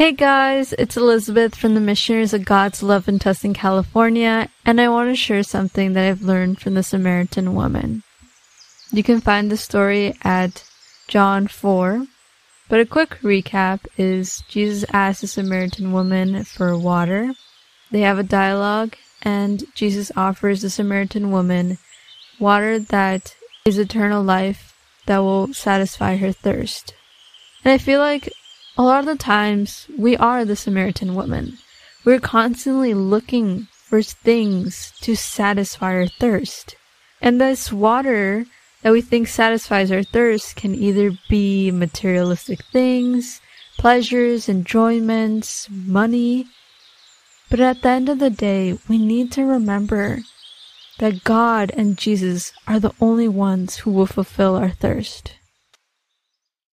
[0.00, 4.88] Hey guys, it's Elizabeth from the Missionaries of God's Love in Tustin, California, and I
[4.88, 8.02] want to share something that I've learned from the Samaritan woman.
[8.90, 10.64] You can find the story at
[11.06, 12.06] John 4,
[12.70, 17.34] but a quick recap is Jesus asks the Samaritan woman for water.
[17.90, 21.76] They have a dialogue, and Jesus offers the Samaritan woman
[22.38, 23.36] water that
[23.66, 24.74] is eternal life
[25.04, 26.94] that will satisfy her thirst.
[27.62, 28.32] And I feel like
[28.80, 31.58] a lot of the times we are the Samaritan woman.
[32.02, 36.76] We're constantly looking for things to satisfy our thirst.
[37.20, 38.46] And this water
[38.80, 43.42] that we think satisfies our thirst can either be materialistic things,
[43.76, 46.46] pleasures, enjoyments, money.
[47.50, 50.20] But at the end of the day, we need to remember
[51.00, 55.34] that God and Jesus are the only ones who will fulfill our thirst.